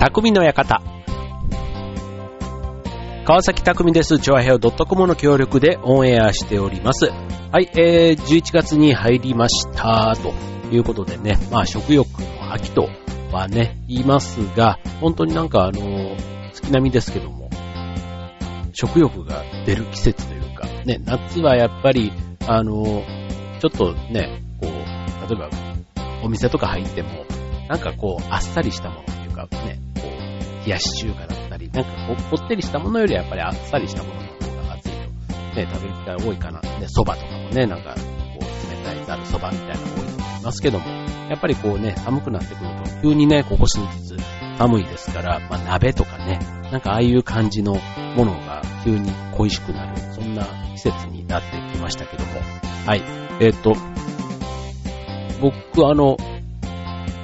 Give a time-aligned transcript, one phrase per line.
[0.00, 0.80] 匠の館。
[3.26, 4.18] 川崎匠です。
[4.18, 7.10] チョアヘオ .com の協力でオンエアしております。
[7.52, 10.32] はい、えー、11月に入りました、と
[10.74, 12.88] いうことでね、まあ食欲の秋と
[13.30, 16.16] はね、言いますが、本当になんかあの、
[16.54, 17.50] 月並みですけども、
[18.72, 22.10] 食欲が出る季節というか、ね、夏はやっぱり、
[22.48, 23.02] あの、
[23.60, 25.50] ちょっとね、こう、例えば、
[26.24, 27.26] お店とか入っても、
[27.68, 29.89] なんかこう、あっさりしたものっていうか、ね、
[30.64, 34.98] 冷やし中華だったり、なんかこう、こってりしたものよりはやっぱりあっさりしたものの方が熱いと、
[35.56, 36.60] ね、食べる機会多いかな。
[36.60, 38.00] ね、蕎麦とかもね、なんか、こ
[38.40, 40.86] う、冷たいざる蕎麦みたいなの多いと思いますけども、
[41.30, 44.16] やっぱりこうね、寒くなってくると、急にね、ここ数日
[44.58, 46.38] 寒いですから、まあ鍋とかね、
[46.70, 47.74] なんかああいう感じの
[48.16, 52.30] ものが急に恋しくなる、そんな季節になってきましたけども、
[52.86, 53.02] はい。
[53.40, 53.74] えっ、と、
[55.40, 56.16] 僕あの、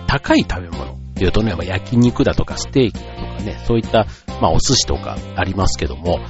[0.07, 4.07] 高い食べ物っていうとね、まあ焼肉だとかステーキだとかね、そういった、
[4.43, 6.21] まあお寿司とかありますけども、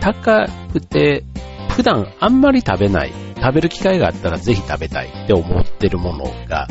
[0.00, 1.24] 高くて、
[1.68, 6.68] 普段あんまり食べない、食べる機会があったらぜひ食べたいって思ってるものが、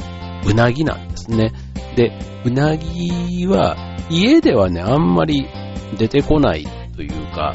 [0.48, 1.54] うなぎなんですね。
[1.96, 2.12] で、
[2.44, 3.78] うなぎは、
[4.10, 5.48] 家ではね、あんまり
[6.00, 6.66] 出てこない
[6.96, 7.54] というか、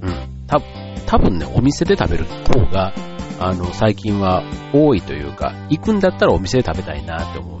[0.00, 0.60] うん、た、
[1.06, 2.94] 多分ね、お店で食べる方が、
[3.40, 7.60] あの、最近は多いというか、行くんだったらお店で食べたいなって思う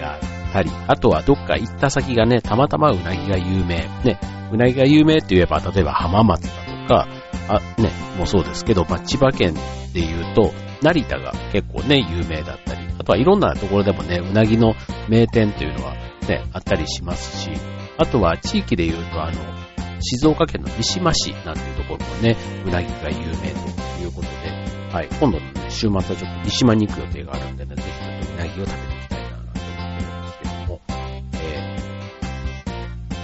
[0.00, 3.88] があたり、あとはどっか行った先がね、たまたまうなぎが有名。
[4.04, 4.18] ね、
[4.52, 6.50] うなぎが有名って言えば、例えば浜松だ
[6.82, 7.08] とか、
[7.48, 9.54] あ、ね、もうそうですけど、まあ、千葉県
[9.92, 14.74] で言うと、成田が結構ね、有名だったり、あとはいろんなところでもね、うなぎの
[15.08, 15.94] 名店というのは
[16.28, 17.50] ね、あったりしますし、
[17.96, 19.40] あとは地域で言うと、あの、
[20.00, 23.50] 静岡県の三島市なんていうところもね、うなぎが有名
[23.96, 29.17] ということで、はい、今度の、ね、週末はちょっと三島に行く予定があるんでね、ぜひちょっとうなぎを食べていきたい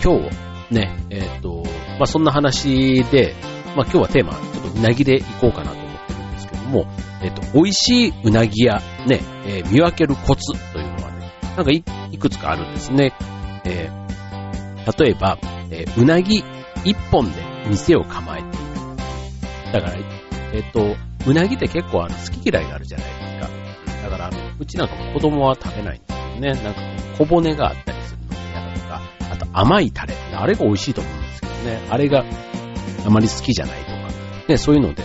[0.05, 1.63] 今日ね、えっ、と、
[1.99, 3.35] まあ、そんな話で、
[3.75, 6.87] まあ、今日はテーマ、ちょっとうなぎでいこうかなと思ってるんですけども、
[7.23, 11.83] えっ、と、美味しいうなぎやね、えー見分けるコツというのはね、なんかい
[12.19, 13.15] くつかあるんですね。
[13.65, 14.05] えー
[14.99, 15.39] 例えば、
[15.71, 16.45] えうなぎ
[16.85, 17.41] 一本で
[17.71, 18.57] 店を構えている。
[19.73, 19.95] だから、
[20.53, 24.03] えっ、と、うなぎって結構あの好き嫌いがあるじゃないですか。
[24.03, 26.63] だからあの、うちなんかも子供は食べないんですよね。
[26.63, 26.81] なんか
[27.17, 27.94] 小骨があったり
[29.55, 30.15] 甘いタレ。
[30.35, 31.87] あれが美味しいと思うんですけどね。
[31.89, 32.25] あれが
[33.07, 33.95] あまり好きじゃないとか。
[34.49, 35.03] ね、そういうので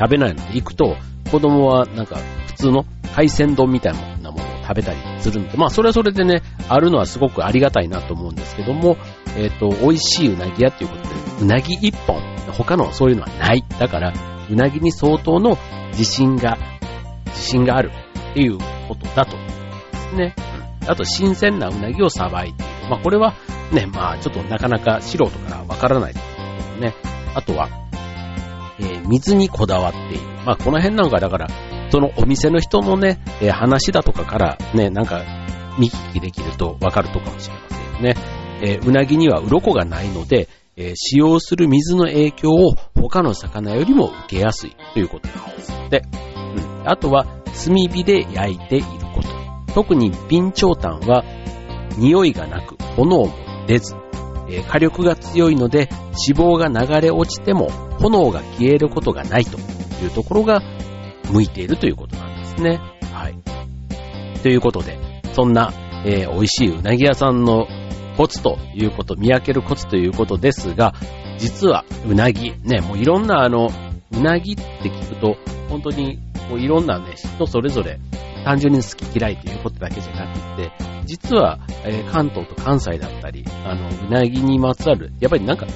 [0.00, 0.96] 食べないので行くと、
[1.30, 2.16] 子供はなんか
[2.46, 2.84] 普通の
[3.14, 8.96] 海鮮丼みたいなものを食べたりするんで、まあそれはそれでね、あるのはすごくありがたいなと思うんですけども、
[9.36, 11.10] えっ、と、美味しいうなぎ屋っていうことで、
[11.42, 12.20] うなぎ一本、
[12.52, 13.64] 他のそういうのはない。
[13.78, 14.12] だから、
[14.50, 15.58] うなぎに相当の
[15.92, 16.58] 自信が、
[17.26, 17.90] 自信がある
[18.30, 20.34] っていうことだと思うんですね。
[20.54, 22.69] うんあと、新鮮なうなぎをさばいて。
[22.90, 23.34] まあこれは
[23.72, 26.94] ね、まあちょっとなかなか素人からわからないですけどね。
[27.34, 27.68] あとは、
[28.80, 30.20] えー水にこだわっている。
[30.44, 31.48] まあこの辺なんかだから、
[31.90, 35.22] そのお店の人のね、えー話だとかからね、なんか
[35.78, 38.14] 見聞きできるとわかるとかもしれませんよね。
[38.62, 45.72] えーうなぎには鱗がないので、えー使用する水の影響を他の魚よりも受けやすいということなんです。
[45.90, 46.02] で、
[46.82, 49.28] うん、あとは炭火で焼いていること。
[49.74, 51.22] 特に備長炭は
[51.96, 53.32] 匂いがなく炎も
[53.66, 53.94] 出ず、
[54.48, 55.88] え火力が強いので
[56.28, 57.70] 脂肪が流れ落ちても
[58.00, 59.58] 炎が消えることがないと
[60.02, 60.62] いうところが
[61.30, 62.80] 向いているということなんですね。
[63.12, 63.34] はい。
[64.42, 64.98] ということで、
[65.34, 65.72] そんな、
[66.04, 67.66] えー美味しいうなぎ屋さんの
[68.16, 70.94] コツということ、見分けるコツということですが、
[71.38, 73.70] 実はうなぎ、ね、もういろんなあの、
[74.12, 75.36] うなぎって聞くと、
[75.68, 76.18] 本当に
[76.48, 77.98] もういろんなね、人それぞれ
[78.44, 80.72] 単純に好き嫌いということだけじゃなくて、
[81.04, 85.66] 実は、えー関東と関西だったり、あの、うなぎにまつわる、やっぱりなんか、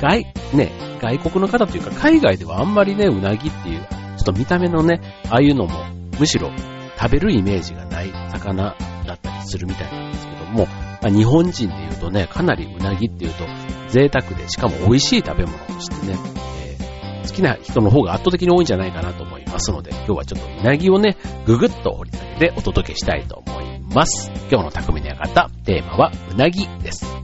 [0.00, 0.24] 外、
[0.54, 3.86] ね、外国の方というか海外ではあんまりね、うなぎっていう、ちょ
[4.22, 5.84] っと見た目のね、ああいうのも、
[6.18, 6.50] むしろ
[6.98, 8.74] 食べるイメージがない魚
[9.06, 13.44] だったりするみたいなんですけども、まあ日本人で言うとね、かなりうなぎっていうと
[13.88, 16.18] 贅沢で、しかも美味しい食べ物としてね、
[16.62, 16.88] えー
[17.28, 19.37] 好きな人の方が圧倒的に多いんじゃないかなと思います。
[19.58, 24.30] ますので、今日はちょっとうなぎをね、ぐぐっと掘り下げてお届けしたいと思います。
[24.50, 27.17] 今日の匠の館、テーマはうなぎです。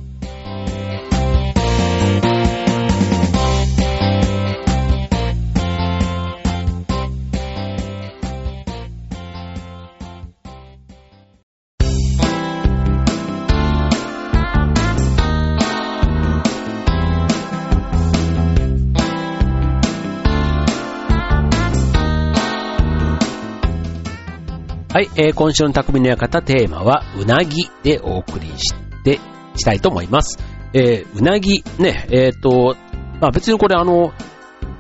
[24.95, 29.19] はい、えー今週の匠の館テーマはうなぎでお送りして
[29.57, 30.39] したいと思います。
[30.73, 32.77] えー、うなぎ、ね、えっ、ー、と、
[33.21, 34.13] まあ別にこれあの、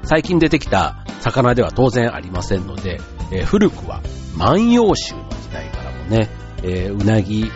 [0.04, 3.00] 最近出てきた魚では当然ありませんので、
[3.32, 4.02] えー、古くは
[4.36, 6.28] 万葉集の時代からもね、
[6.62, 7.50] えー、うなぎ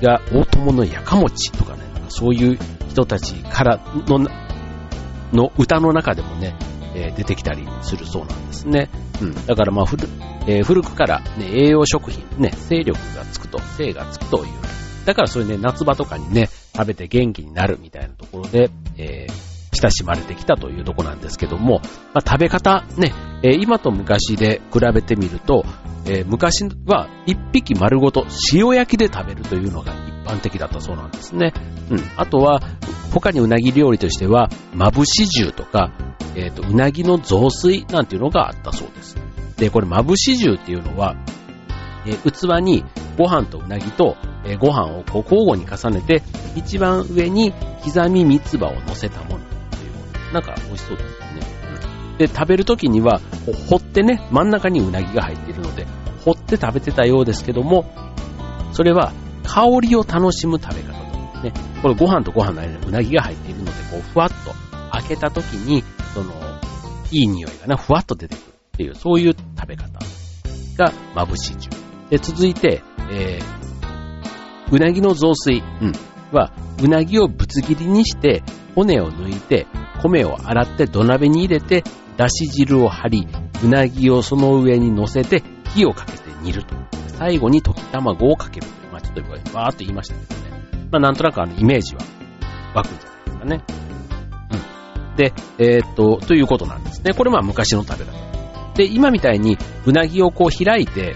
[0.00, 2.58] が大友のやかもちとかね、そういう
[2.90, 4.20] 人たちからの、
[5.32, 6.56] の歌の中でもね、
[6.94, 8.88] えー、出てきたりするそうなんですね。
[9.20, 9.46] うん。
[9.46, 10.06] だからまあ、古
[10.46, 14.52] えー、古くから、ね、栄養食品、ね、勢力がつくと、精がつくという。
[15.04, 21.80] だからそれね、夏場とかにね、食べて元気になるみたいなところで、えー親しまれてきたというとこなんですけども、
[22.14, 23.12] まあ、食べ方ね、
[23.42, 25.64] えー、今と昔で比べてみると、
[26.06, 31.52] えー、昔は一匹丸ごと塩焼きで食べるというのが一般的だったそうなんですね。
[31.90, 32.00] うん。
[32.16, 32.60] あとは、
[33.12, 35.92] 他にうなぎ料理としては、まぶし重とか、
[36.34, 39.16] えっ、と、うなぎの雑炊なんていうのがあったそうです。
[39.56, 41.16] で、これまぶし重っていうのは、
[42.06, 42.84] えー、器に
[43.16, 46.22] ご飯とうなぎと、えー、ご飯をこう交互に重ねて、
[46.56, 47.52] 一番上に
[47.84, 49.40] 刻み三つ葉を乗せたものっ
[49.70, 50.32] ていうもの。
[50.32, 51.64] なんか美味しそうですよね。
[52.18, 55.86] で、食べるときには、こう掘ってね、真ん中にうなぎが入っているので、
[56.24, 57.84] 掘って食べてたようですけども、
[58.72, 59.12] それは
[59.44, 61.04] 香りを楽しむ食べ方と。
[61.42, 61.52] ね、
[61.82, 64.34] これご飯とご飯の間にうなぎが入っているので、こう、ふわっと
[64.92, 65.84] 開けたときに、
[66.14, 66.32] その、
[67.10, 69.98] いい匂いがね、ふわっと出てくるっていう、そういう食べ方
[70.76, 71.70] がまぶし重。
[72.10, 75.92] で、続いて、えー、うなぎの雑炊、うん、
[76.32, 78.42] は、うなぎをぶつ切りにして、
[78.74, 79.66] 骨を抜いて、
[80.02, 81.84] 米を洗って土鍋に入れて、
[82.16, 83.28] だし汁を張り、
[83.62, 85.42] うなぎをその上に乗せて、
[85.74, 86.74] 火をかけて煮ると。
[87.16, 88.66] 最後に溶き卵をかける。
[88.90, 89.22] まあちょっと
[89.52, 90.50] バーっと言いましたけどね。
[90.90, 92.02] まあなんとなくあのイメージは
[92.74, 93.64] 湧くんじゃないですかね。
[95.08, 95.16] うん。
[95.16, 97.14] で、えー、っと、ということなんですね。
[97.14, 98.33] これまあ昔の食べ方。
[98.74, 99.56] で、今みたいに
[99.86, 101.14] うなぎをこう開いて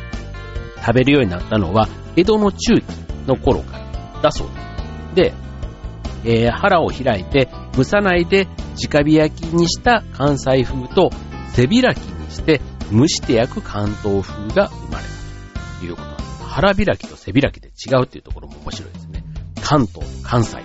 [0.81, 2.85] 食べるようになったのは、江戸の中期
[3.27, 4.49] の頃からだそう
[5.15, 5.35] です。
[5.35, 5.49] で、
[6.25, 11.11] えー、腹を開いて蒸さないで直火焼きにした関西風と
[11.53, 12.61] 背開きにして
[12.93, 16.45] 蒸して焼く関東風が生まれたということなんです。
[16.45, 19.25] 腹開きと背開きで違うっていうところも面白いですね。
[19.63, 20.59] 関東と関西。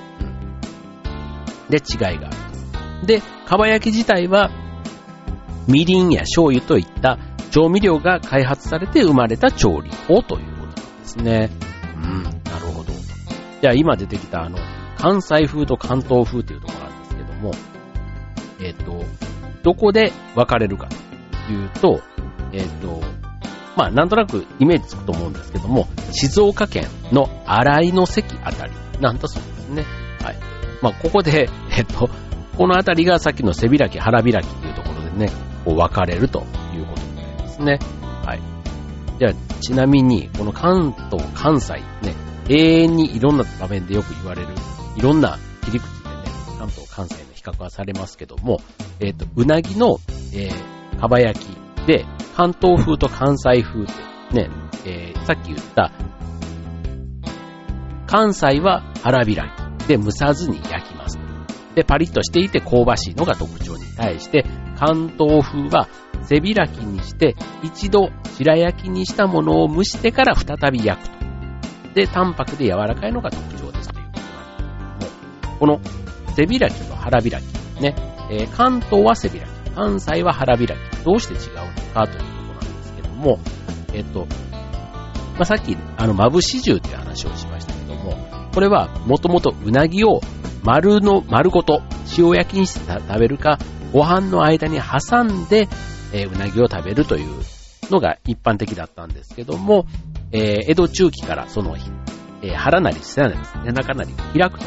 [1.69, 3.07] で、違いがある。
[3.07, 4.49] で、かば焼き自体は、
[5.67, 7.17] みりんや醤油といった
[7.51, 11.49] 調味料が開発されて生まれた調理法ということなんですね。
[11.95, 12.91] うん、なるほど。
[13.61, 14.57] じゃあ今出てきたあの、
[14.97, 17.51] 関西風と関東風というところなんですけども、
[18.59, 19.03] えっ、と、
[19.61, 20.87] どこで分かれるか
[21.47, 22.01] というと、
[22.51, 23.01] えっ、と、
[23.75, 29.85] まあ、なんとなくイメージつくと思うんですけども、静岡県の荒井の関あたりなんだそうですね。
[30.21, 30.37] はい。
[30.81, 32.09] まあ、ここで、えっと、
[32.57, 35.31] このあたりがさっきの背開き、腹開きっていうところでね、
[35.65, 36.39] こう分かれると
[36.73, 37.79] いうことになりますね。
[38.25, 38.41] はい。
[39.19, 42.15] じゃあ、ちなみに、この関東、関西ね、
[42.49, 44.49] 永遠にいろんな場面でよく言われる、
[44.97, 46.15] いろんな切り口でね、
[46.59, 48.59] 関東、関西の比較はされますけども、
[48.99, 49.97] えっ、と、うなぎの、
[50.33, 52.05] えー、かば焼きで、
[52.35, 53.93] 関東風と関西風って
[54.35, 54.49] ね、
[54.85, 55.91] えー、さっき言った、
[58.07, 61.17] 関西は腹開きで蒸さずに焼きます。
[61.75, 64.45] で、パリッとしていて香ばしいのが特徴に対して、
[64.85, 65.87] 関東風は
[66.23, 71.15] 背開きにして、一度白焼きにしたものを蒸してから再び焼くと。
[71.93, 75.79] で、淡白で柔らかいのが特徴ですということなんですけども、この
[76.35, 77.95] 背開きと腹開き、ね、
[78.29, 80.69] えー、関東は背開き、関西は腹開き、
[81.05, 83.39] どうして違うのかというころなんですけども、
[83.93, 84.27] えっと、
[85.35, 88.17] まあ、さっき、あの、まぶし重っていう話をしましたけども、
[88.53, 90.19] これは、もともとうなぎを
[90.61, 91.81] 丸の、丸ごと
[92.17, 93.59] 塩焼きにして食べるか、
[93.93, 95.69] ご飯の間に挟んで、
[96.11, 97.43] えー、うなぎを食べるという
[97.91, 99.85] のが一般的だったんですけども、
[100.31, 101.77] えー、江戸中期からその、
[102.41, 104.65] えー、腹なり背なりですね、中なり開くと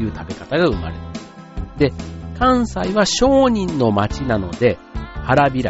[0.00, 1.78] いう食べ方が生まれた。
[1.78, 1.92] で、
[2.38, 4.78] 関西は商人の町なので、
[5.24, 5.64] 腹開き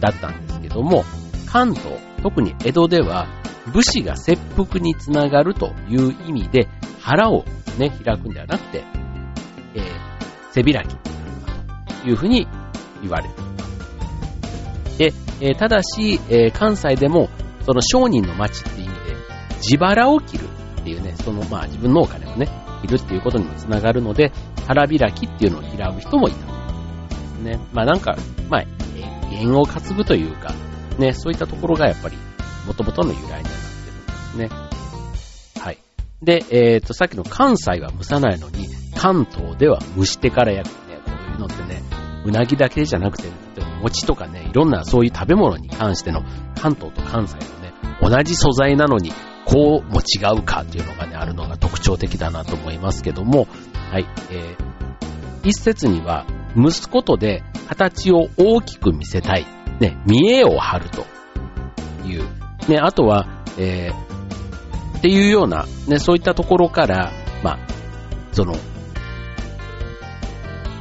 [0.00, 1.04] だったんですけども、
[1.50, 3.26] 関東、特に江戸では、
[3.72, 6.68] 武士が切腹につながるという意味で、
[7.00, 7.44] 腹を
[7.78, 8.84] ね、開くんではなくて、
[10.54, 12.46] 背開きというふうに
[13.02, 13.58] 言われていま
[14.92, 14.98] す。
[14.98, 17.28] で、えー、ただし、えー、関西でも、
[17.66, 19.16] その商人の町っていう意味で、
[19.56, 20.44] 自腹を切る
[20.80, 22.48] っていうね、そのまあ自分のお金をね、
[22.82, 24.32] 切るっていうことにもつながるので、
[24.66, 26.46] 腹開きっていうのを嫌う人もいた。
[27.08, 27.58] ですね。
[27.72, 28.16] まあなんか、
[28.48, 28.64] まあ、
[29.32, 30.52] 縁を担ぐというか、
[30.98, 32.16] ね、そういったところがやっぱり、
[32.66, 34.48] 元々の由来になってるんですね。
[35.60, 35.78] はい。
[36.22, 38.68] で、えっ、ー、と、さっきの関西は蒸さないのに、
[39.04, 41.82] 関東では蒸してから焼くね、こういうのってね、
[42.24, 43.28] うなぎだけじゃなくて、
[43.82, 46.22] 餅とかね、いろんなそういう食べ物に関しての
[46.58, 49.12] 関東と関西のね、同じ素材なのに
[49.44, 53.46] こうも違うかっていうのがね、あるのが特徴的だなと思いますけども、
[53.92, 56.24] はい、えー、一説には、
[56.56, 59.44] 蒸すことで形を大きく見せたい、
[59.80, 61.04] ね、見栄を張ると
[62.06, 62.22] いう、
[62.70, 63.26] ね、あとは、
[63.58, 67.58] えー、っていうような、ね、そういったところから、まあ、
[68.32, 68.54] その、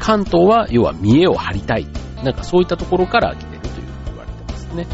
[0.03, 1.87] 関東は要は見栄を張りたい。
[2.25, 4.87] なんかそういったところから来てるというふうに言われてますね。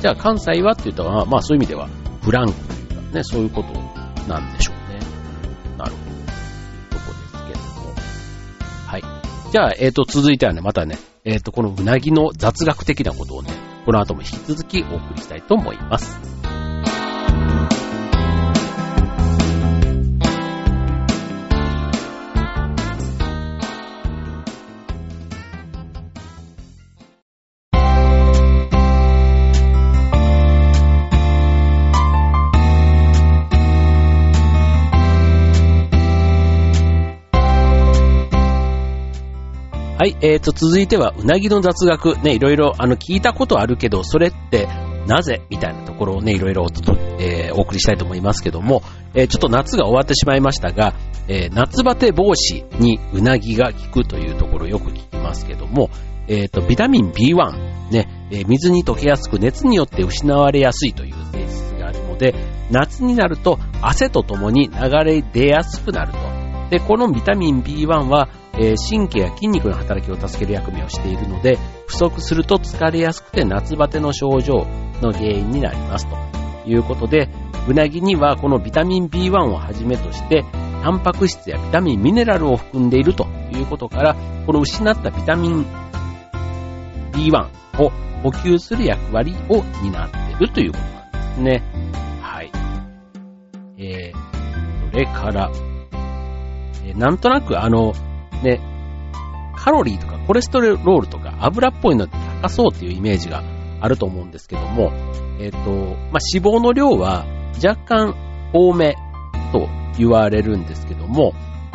[0.00, 1.86] じゃあ関西はって言ったら、まあそういう意味では
[2.22, 3.74] フランクというかね、そういうこと
[4.26, 5.00] なんでしょうね。
[5.76, 6.98] なるほど。
[6.98, 7.94] とこですけれども。
[8.86, 9.02] はい。
[9.52, 13.50] じゃあ、えっ、ー、と、続いてはね、またね、えっ、ー、と、このうなぎの雑学的なことをね、
[13.84, 16.43] この後も引き続きお送りしたいと思います。
[40.04, 42.18] はい、えーと、続いては、うなぎの雑学。
[42.18, 44.68] ね、いろいろ、あの、聞いたことあるけど、それって、
[45.06, 45.40] なぜ？
[45.48, 46.66] みたいなところをね、いろいろお,、
[47.18, 48.82] えー、お送りしたいと思いますけども、
[49.14, 50.92] えー、ちょっと夏が終わってしまいましたが、
[51.26, 55.88] えー、夏バテ防止にうなぎが効くというところよく聞きますけども、
[56.28, 62.34] えっ、と、ビタミン B1、ね、え水に溶けやすく熱によって失われやすいという性質があるので、
[62.70, 66.33] 夏になると汗とともに流れ出やすくなると。
[66.70, 74.66] で、このビタミン B1 は、え神経や筋肉の働きを助ける役目をしているので、不足すると疲れやすくて夏バテの症状
[75.02, 76.16] の原因になりますと
[76.68, 77.28] いうことで、
[77.66, 80.44] うなぎにはこのビタミン B1 をはじめとして、
[80.82, 84.16] タンパク質やビタミン、ミネラルを含んでいるということから、
[84.46, 85.66] この失ったビタミン
[87.12, 87.90] B1 を
[88.22, 90.84] 補給する役割を担っているということ
[91.18, 91.62] なんですね。
[92.20, 92.50] はい。
[93.78, 95.50] えー、それから、
[96.92, 97.94] なんとなくあの、
[98.42, 98.60] ね、
[99.56, 103.42] カロリーとかコレステロールとか油っぽいのって高そうっていうイメージが
[103.80, 104.92] あると思うんですけども、
[105.38, 105.70] えっ、ー、と、
[106.10, 107.24] まあ、脂肪の量は
[107.64, 108.14] 若干
[108.52, 108.94] 多め
[109.52, 111.32] と言われるんですけども、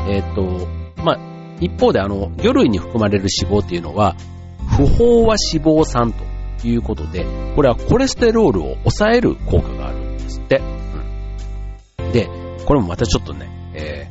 [0.07, 0.67] えっ、ー、と、
[1.03, 1.19] まあ、
[1.59, 4.15] 一方であの、魚類に含まれる脂肪っていうのは、
[4.67, 7.25] 不飽和脂肪酸ということで、
[7.55, 10.61] これはコレステロールを抑える効果があるんですって。
[11.99, 12.29] うん、で、
[12.65, 14.08] これもまたちょっとね、え、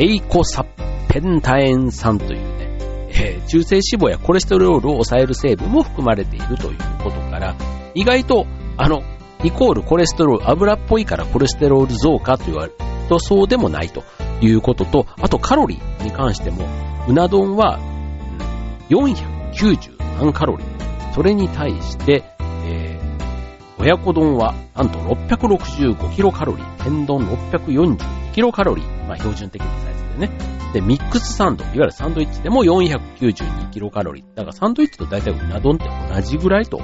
[0.00, 0.64] エイコサ
[1.10, 2.78] ペンタエン酸というね、
[3.10, 7.54] えー、中性脂肪やコレステロールを抑える成分も含まれているということから、
[7.94, 8.46] 意外と、
[8.78, 9.02] あの、
[9.44, 12.76] イコールコレステロール、油っぽいからコレステロール増加と言われる
[13.10, 14.02] とそうでもないと
[14.40, 16.66] いうことと、あとカロリーに関しても、
[17.06, 17.78] うな丼は
[18.88, 21.12] 493カロリー。
[21.12, 22.24] それに対して、
[22.64, 30.60] えー、親子丼はなんと665キロカロリー、天丼642キロカロリー、まあ標準的なサイズでね。
[30.72, 34.24] で、ミックスサンド、いわゆるサンドイッチでも492キロカロリー。
[34.34, 35.84] だからサンドイッチと大体うな丼って
[36.14, 36.80] 同じぐらいと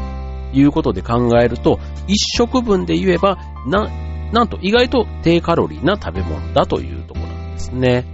[0.52, 3.88] いうことで考えると、一食分で言えば、な、
[4.32, 8.04] なんと意外と低カロリーな食べ物だというところなんですね。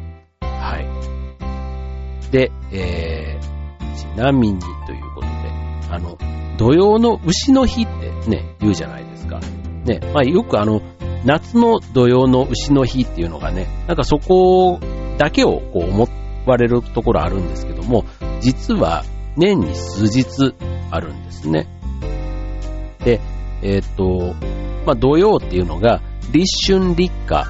[0.42, 2.30] はい。
[2.30, 5.32] で、えー、ちなみにということで、
[5.90, 6.18] あの、
[6.58, 9.40] 土曜の牛の日ってね、言うじゃないですか。
[9.84, 10.80] ね、まあよくあの、
[11.24, 14.80] 夏の土曜の牛の日っていうのがね、なんかそこ
[15.18, 16.08] だけをこう思
[16.46, 18.04] われるところあるんですけども、
[18.40, 19.04] 実は
[19.36, 20.54] 年に数日
[20.90, 21.68] あるんですね。
[23.04, 23.20] で、
[23.62, 24.34] えっ、と、
[24.84, 26.00] まあ、土曜っていうのが、
[26.32, 27.44] 立春立夏、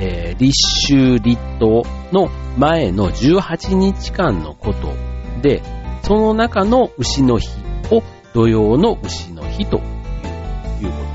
[0.00, 0.52] えー、立
[0.86, 2.28] 秋立冬の
[2.58, 4.92] 前の18日間のこと
[5.40, 5.62] で、
[6.02, 7.48] その中の牛の日
[7.90, 8.02] を
[8.34, 11.13] 土曜の牛の日ということ。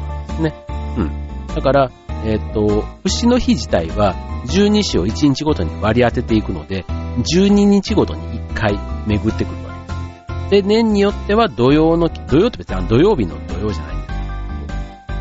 [1.55, 1.91] だから、
[2.25, 4.15] えっ、と、牛の日自体は
[4.47, 10.49] 12子を1日ごとに割り当てていくので、12日ごとに1回巡ってくるわけです。
[10.49, 14.05] で、年によっては土曜の、土曜って別に土曜日の土曜じゃないんで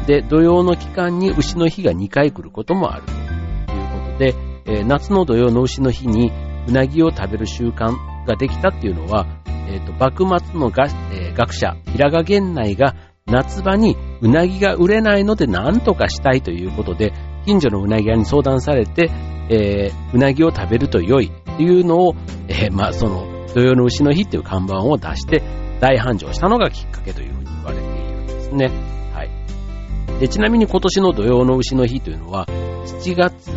[0.02, 6.32] すで、土曜の期間に牛の日が2回来ることもあるということで、えー、夏の土曜の牛の日に
[6.66, 7.92] うなぎを食べる習慣
[8.26, 9.26] ができたっていうのは、
[9.68, 12.94] えっ、ー、と、幕末のが、えー、学者、平賀源内が
[13.30, 17.12] 夏場にうなぎが売れないので何とかしたいということで、
[17.44, 19.10] 近所のうなぎ屋に相談されて、
[19.50, 22.14] えー、うなぎを食べると良いっていうのを、
[22.48, 25.42] えー、まあ、その、土曜の牛の日っていう看板を出して
[25.80, 28.70] 大繁盛したのがきっかけというふうに言われているんですね。
[29.14, 30.20] はい。
[30.20, 33.50] で、ちなみに今年の土曜の牛の日というのは、7月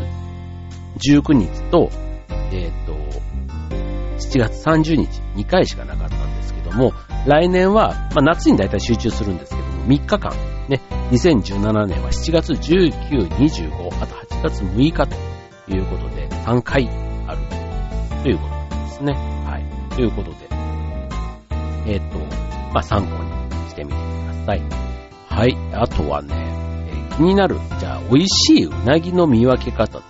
[0.98, 1.90] 19日と、
[2.52, 2.94] え、ー、と、
[4.18, 6.94] 7月30日、2回しかなかったんですけども、
[7.26, 10.32] 来年は、まあ、夏に大体集中するんですけ、3日間、
[10.68, 10.80] ね、
[11.12, 15.16] 2017年は7月19、25、あと8月6日と
[15.72, 16.90] いうことで、3回
[17.28, 17.40] ある
[18.24, 19.14] ということですね。
[19.14, 19.96] はい。
[19.96, 20.38] ということで、
[21.88, 22.20] えっ、ー、と、
[22.74, 24.62] まあ、参考にしてみてください。
[25.28, 25.58] はい。
[25.74, 26.36] あとはね、
[26.90, 30.04] えー、気になる、じゃあ、美味しいうなぎの見分け方と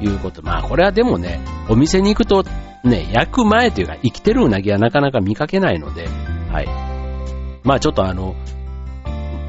[0.00, 0.42] いうこと。
[0.42, 2.44] まあ、これはでもね、お店に行くと、
[2.84, 6.08] ね、焼く前というか、生きてるうなぎはなかなか見かけないので、
[6.52, 6.68] はい。
[7.64, 8.36] まあ、ちょっとあの、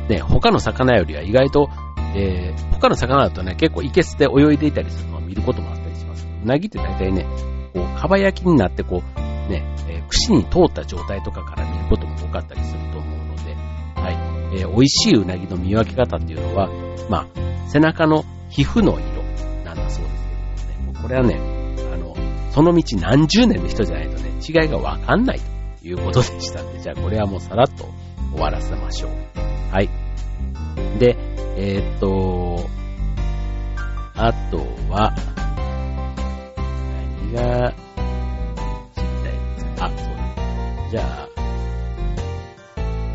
[0.10, 1.70] ね、他の魚よりは意外と、
[2.16, 6.28] えー、他の魚だとね、結構いけすで泳いでいたりするのを見ることもあったりします。
[6.44, 7.26] うなぎって大体ね、
[7.74, 13.54] こう、かば焼きになってこう、ね、えー、串に通った状態とかから見ることも多かったりすると思うので、
[13.96, 14.60] はい。
[14.60, 16.70] えー、美味しいうなぎの見分け方っていうのは、
[17.10, 19.24] まあ、背中の皮膚の色
[19.64, 20.10] なんだそうで
[20.58, 21.40] すけどもね、もうこれはね、
[21.94, 22.16] あの、
[22.52, 25.40] その道何十年の人じゃないとね、違いがわかんない
[25.82, 27.86] ということでしたんで、じゃあこれはもうさらっと
[28.32, 29.12] 終わらせましょう。
[29.72, 29.90] はい。
[30.98, 31.16] で、
[31.56, 32.68] えー、っと、
[34.16, 34.58] あと
[34.90, 35.14] は、
[37.22, 37.72] 何が
[38.96, 40.90] 知りたいですかあ、そうだ。
[40.90, 41.28] じゃあ、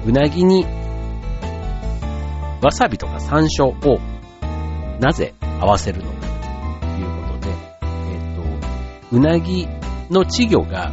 [0.06, 0.64] うなぎに、
[2.62, 3.98] わさびとか山椒を
[5.00, 9.66] なぜ合わせるのかということで、えっ、と、うなぎ
[10.08, 10.92] の稚魚が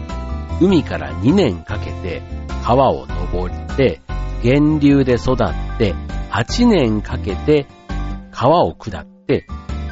[0.60, 2.24] 海から2年かけて
[2.63, 4.01] 川を登って、
[4.43, 5.93] 源流で育って、
[6.31, 7.65] 8年かけて
[8.31, 9.45] 川を下って、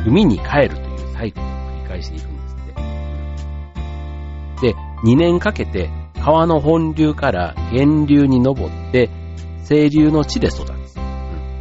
[0.05, 2.57] 海に帰るというサイクルを繰り返していくんですっ
[4.61, 4.73] て。
[4.73, 5.89] で、2年かけて
[6.23, 9.09] 川の本流から源流に登って
[9.67, 10.67] 清流の地で育つ。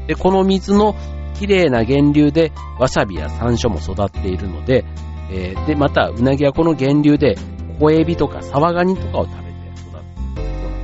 [0.07, 0.95] で、この水の
[1.35, 4.85] 綺麗な源流でわさびや山椒も育っているので、
[5.31, 7.37] えー、で、また、うなぎはこの源流で
[7.81, 10.35] 小エビとかサワガニとかを食べて育つそうなん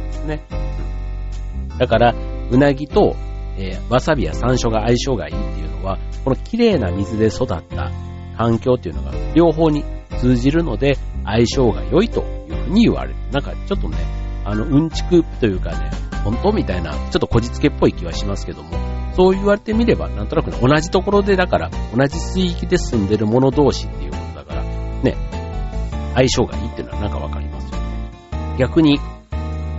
[0.04, 0.40] ですね。
[1.78, 2.14] だから、
[2.50, 3.14] うなぎと、
[3.62, 7.92] えー、わさびや山椒が相性がいいっていうのは、この綺麗な水で育った
[8.36, 9.84] 環境っていうのが両方に
[10.19, 13.17] 通じるので、相性が良いというふうに言われる。
[13.30, 13.97] なんかちょっとね、
[14.45, 15.91] あの、うんちくというかね、
[16.25, 18.71] 本当みたいな、ちょっとこじつけっぽい気はしますけども、
[19.15, 24.63] そう言われてみれば、なんとなくね、同じところで、だから、同じ水域で住んでる者同士っていうことだから、
[25.02, 25.17] ね、
[26.15, 28.56] 相性がいいっていうのはなんかわかりますよね。
[28.58, 28.99] 逆に、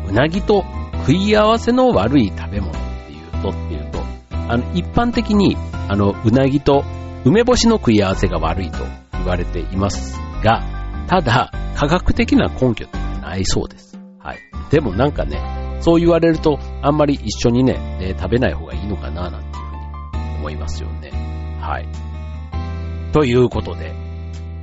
[0.07, 0.63] うなぎと
[1.05, 2.82] 食い合わせの悪い食べ物
[4.49, 6.84] あの、一般的に、あの、うなぎと
[7.25, 8.79] 梅干しの食い合わせが悪いと
[9.13, 10.63] 言われていますが、
[11.08, 13.99] ただ、科学的な根拠ってないそうです。
[14.19, 14.38] はい。
[14.69, 21.12] でもなんかね、そう言われると、あんまり一緒にね、えー、食べない方がいいのかな、なんていうふうに思いますよね。
[21.62, 21.88] はい。
[23.12, 23.93] ということで、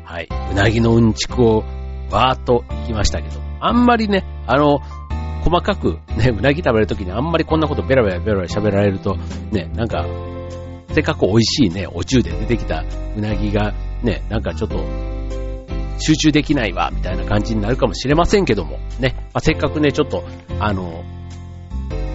[0.05, 0.29] はい。
[0.51, 1.65] うなぎのうんちくを
[2.11, 4.81] わーっと行きましたけど、あんまりね、あの、
[5.41, 9.17] 細かくね、うなぎ食べるときにあんまりこんなことベラベラベラベラ喋られると、
[9.51, 10.07] ね、なんか、
[10.93, 12.85] せっかく美味しいね、お中で出てきた
[13.17, 13.73] うなぎが、
[14.03, 14.85] ね、なんかちょっと
[15.99, 20.25] 集中できないわ、みたいな感じになるかもしれませんけども、ね、まあ、せっかくね、ちょっと、
[20.59, 21.05] あの、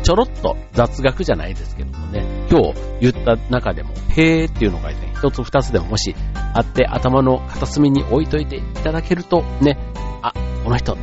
[0.04, 6.16] ちょろっと雑学じゃないですけどもね、今日言った中でも、へーっていうのがね、一つ二つでももし
[6.54, 9.78] あって頭の片隅に置いといていただけると、ね、
[10.22, 10.32] あ、
[10.64, 10.96] この人、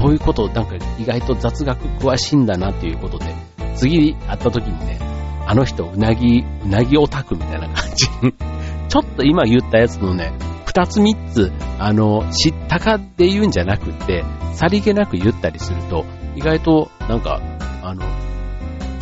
[0.00, 3.34] そういうことなんか意外と雑学詳しいんだなっていうことで、
[3.76, 4.98] 次会った時にね、
[5.46, 8.06] あの人うなぎ、うなぎオタクみたいな感じ
[8.88, 10.32] ちょっと今言ったやつのね、
[10.64, 17.40] 二つ三つ、あの、知ったかで言うんじゃなくて、さりげなく言ったりすると、意外と、なんか、
[17.82, 18.02] あの、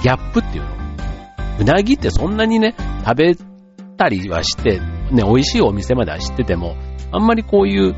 [0.03, 0.71] ギャップっていうの。
[1.61, 3.37] うなぎってそんなにね、食べ
[3.97, 4.81] たりはして、
[5.11, 6.75] ね、美味しいお店までは知ってても、
[7.13, 7.95] あんまりこういう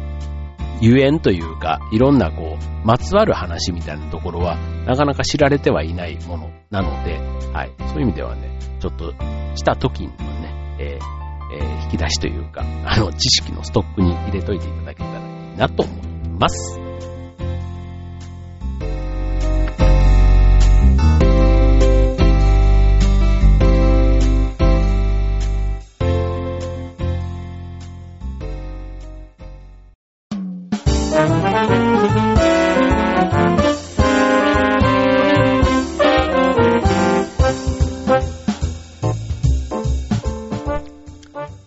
[0.81, 7.19] ゆえんというか、いろんなこう、まつわる話みたいなところは、なかなか知られてはいないものなので、
[7.53, 7.73] はい。
[7.88, 9.12] そういう意味ではね、ちょっと
[9.55, 11.21] した時にね、えー
[11.53, 16.07] えー、引き出しというか、あの、知識のストックに入れといていただけたらいいなと思い
[16.38, 16.89] ます。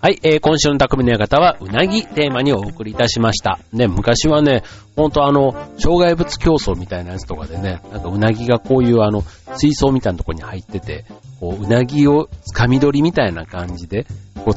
[0.03, 3.59] はい、えー、今週の匠の館は、うなぎテーマにお送りいたしました。
[3.71, 4.61] ね、昔はね、
[4.97, 9.23] ほんとあの、障害物競争みたいなやつとかでね、なんかうなぎがこういうあの、
[9.55, 11.05] 水槽みたいなとこに入ってて、
[11.39, 14.05] こう、うなぎを掴み取りみたいな感じで、
[14.43, 14.55] こう、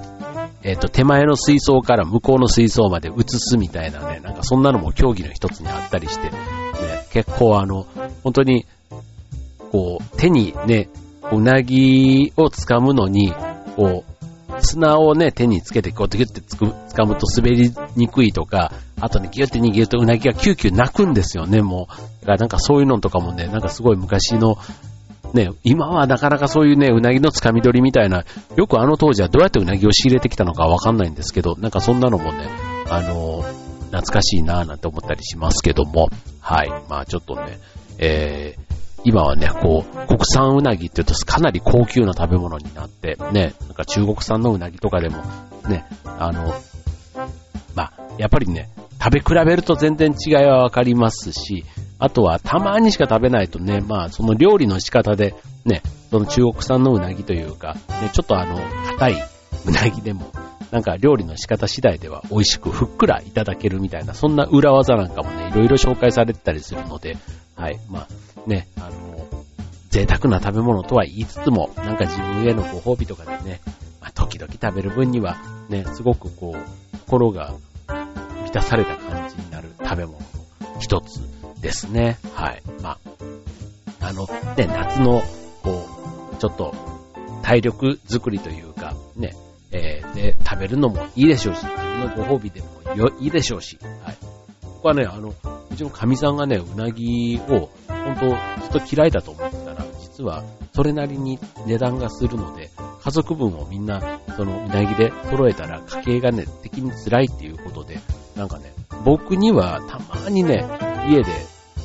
[0.64, 6.37] えっ、ー、と、手前の水槽から向こうの水槽まで移すみたいなね、なんかそんなのも競技の一つにあったりして、ね、
[7.12, 7.87] 結構あの、
[8.24, 8.66] 本当に、
[9.70, 10.88] こう、手にね、
[11.30, 13.32] うなぎを掴むのに、
[13.76, 14.15] こう、
[14.61, 22.21] 砂をね、手につけてこうギュッてつく掴むと滑りにくいとか、あとね、ギュッて握るとうなぎがキューキュー泣くんですよね、もう。
[22.21, 24.57] だからなんかそういうのとかもね、なんかすごい昔の、
[25.35, 28.25] ね、今はなかなかそういうね、うなぎのつかみ取りみたいな、
[28.57, 32.49] よくあの当時はどうやってうなぎを仕入れてきたのかわかんないんですけど、なんかそんなのもね、
[32.88, 33.45] あの、
[33.87, 36.09] 懐かしいなぁなんて思ったりしますけども、
[36.40, 36.71] はい。
[36.88, 37.59] まあちょっとね、
[37.99, 38.65] えー、
[39.07, 45.23] 今はね、こう、国産うなぎって言うとかなり高級な食べ物になって、ね、なんか中国産のうなぎとかでも、
[45.69, 46.53] ね、あの、
[47.77, 48.69] まあ、やっぱりね、
[49.01, 51.64] 食べ比べると全然違いはわかりますし、
[52.01, 59.25] あとはたまにしか食べないとね、まあその料理の仕方でね、その中国産のうなぎというか、ね、ちょっとあの、硬い
[59.66, 60.33] うなぎでも、
[60.73, 67.16] なんか料理の仕方次第では美味しくふっくらいただけるみたいな、そんな裏技なんかもね、いろいろ紹介されてたりするので、
[67.57, 69.27] はい、まあ、ね、あの、
[69.90, 73.61] 贅沢な食べ物とは言いつつも、なんか自分へのご褒美とかでね、
[74.01, 75.38] まあ、時々食べる分には、
[75.69, 77.55] ね、すごくこう、心が
[77.88, 80.27] 満たされた感じになる食べ物の
[80.81, 81.21] 一つ
[81.62, 82.19] ですね。
[82.35, 82.62] はい。
[82.83, 82.99] まあ、
[84.01, 85.23] あの、ね、夏の、
[85.62, 85.88] こ
[86.35, 86.75] う、ちょっと、
[87.42, 89.35] 体力作りというか、ね、
[89.73, 94.16] えー、で、食べるのもいいでしょうし、自分のご褒美でもよいいでしょうし、はい。
[94.62, 95.33] ここはね、あの、
[95.76, 100.42] ちの神さんがね、うなぎを、本当ずっと嫌いだと思ってたら、実は
[100.74, 102.70] それなりに値段がするので、
[103.02, 107.98] 家族分をみんな、そのうなぎで揃えたら家計がね、的に辛いっていうことで、
[108.34, 108.72] なんかね、
[109.04, 110.66] 僕にはたまにね、
[111.08, 111.32] 家で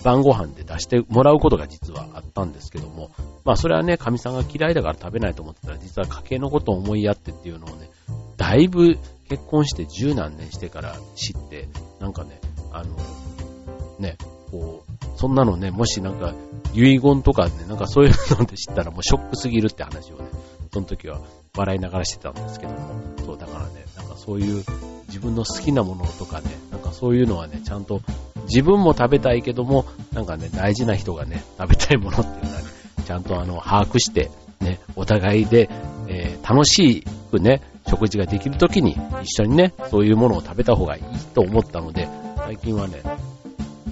[0.04, 3.12] 晩ご飯で出してもらうことが実はあったんですけども、
[3.46, 7.90] まあそれはね、神さんが嫌いだから食べないと思ってたら、実は家計のことを思いやってっていうのをね、
[8.38, 8.98] だいぶ
[9.30, 11.68] 結婚して十何年してから知って、
[12.00, 12.40] なんかね、
[12.74, 12.98] あの、
[14.02, 14.18] ね、
[14.52, 16.34] こう、そんなのね、もしなんか、
[16.74, 20.26] 遺言とかね、なんかそういうので知ったらもうショックすぎるって話をね、
[20.74, 21.20] その時は
[21.56, 22.80] 笑いながらしてたんですけども、
[23.26, 24.64] そう、だからね、なんかそういう
[25.08, 28.02] 自分の好きなものとかね、なんかそういうのはね、ちゃんと
[28.48, 32.68] 自分も食べたいけども、なんかね、大事な人がね、食べたいものっていうのはね、
[33.06, 35.70] ちゃんとあの、把握して、ね、お互いで、
[36.08, 43.02] えー、楽しくね、食事ができる時に一緒にね、そういうものを食べた方がいいと思ったので、最近はね、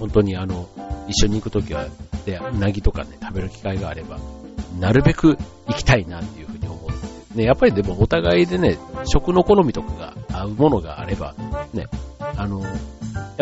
[0.00, 0.66] 本当にあの、
[1.08, 1.86] 一緒に行くときは、
[2.24, 4.18] で、うなぎとかね、食べる機会があれば、
[4.78, 5.36] なるべく
[5.66, 7.34] 行きたいなっていうふうに思って。
[7.34, 11.34] ね、やっぱりでもお互いでね、食の好みとかが合うものがあれば、
[11.74, 11.86] ね、
[12.18, 12.68] あの、や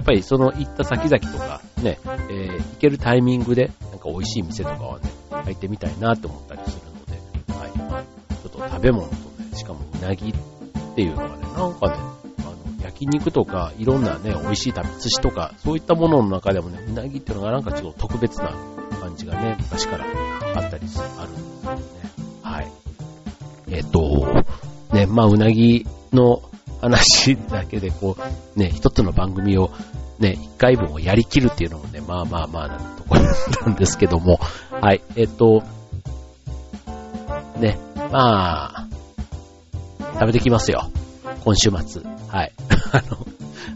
[0.03, 1.99] っぱりその行った先々とか、ね、
[2.31, 10.35] えー、行けるタイミングで、なんか美味しい店とかはね、入ってみたいなと思ったりするので、はい、まあ、ちょっと食べ物とね、しかもうなぎっ
[10.95, 12.18] ていうのがね、なんかね、
[12.99, 18.51] 焼肉とか、いろんなね、美味しい食べ、寿司とか、そういったものの中でもね、うなぎっていうのがなんかちょっと特別な
[19.01, 20.05] 感じがね、昔から
[20.57, 21.83] あったりする、あるんですよね。
[22.43, 22.73] はい。
[23.71, 24.45] えっ、と、
[24.93, 26.43] ね、まあ、うなぎの
[26.81, 28.17] 話だけで、こ
[28.57, 29.71] う、ね、一つの番組を、
[30.19, 33.23] ね、一回分をやりきるっていうのもね、まあまあまあなところ
[33.67, 34.41] なんですけども、
[34.81, 35.63] はい、えっ、と、
[37.61, 37.79] ね、
[38.11, 38.89] まあ、
[40.15, 40.91] 食べてきますよ。
[41.45, 42.03] 今週末。
[42.29, 42.53] はい。
[42.93, 43.27] あの、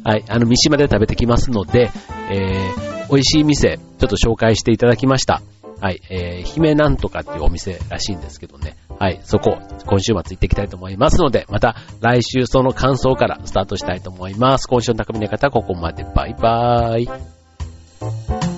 [0.04, 1.90] はい、あの、三島で食べてきますので、
[2.30, 5.42] えー、美味しい店、ちょっと紹介していただきました。
[5.80, 8.76] はい、えー、姫なんとかっていうお店らしいんですけどね。
[9.00, 14.68] はい、そこ、今週末行ってきたいと思いますので、また来週その感想からスタートしたいと思います。
[14.68, 18.51] 今週の匠の方、ここまでバイバーイ。